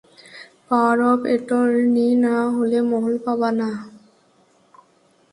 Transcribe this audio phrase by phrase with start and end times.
[0.67, 3.69] Power of attorney না হলে, মহল পাবা না।